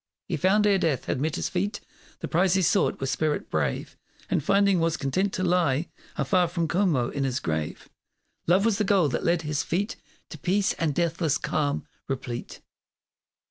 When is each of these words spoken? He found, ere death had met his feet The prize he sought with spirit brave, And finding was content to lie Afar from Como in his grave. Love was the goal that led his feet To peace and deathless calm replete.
He 0.27 0.35
found, 0.35 0.65
ere 0.65 0.79
death 0.79 1.05
had 1.05 1.21
met 1.21 1.35
his 1.35 1.47
feet 1.47 1.79
The 2.21 2.27
prize 2.27 2.55
he 2.55 2.63
sought 2.63 2.99
with 2.99 3.11
spirit 3.11 3.51
brave, 3.51 3.95
And 4.31 4.43
finding 4.43 4.79
was 4.79 4.97
content 4.97 5.31
to 5.33 5.43
lie 5.43 5.89
Afar 6.17 6.47
from 6.47 6.67
Como 6.67 7.09
in 7.11 7.23
his 7.23 7.39
grave. 7.39 7.87
Love 8.47 8.65
was 8.65 8.79
the 8.79 8.83
goal 8.83 9.09
that 9.09 9.23
led 9.23 9.43
his 9.43 9.61
feet 9.61 9.97
To 10.31 10.39
peace 10.39 10.73
and 10.79 10.95
deathless 10.95 11.37
calm 11.37 11.85
replete. 12.07 12.61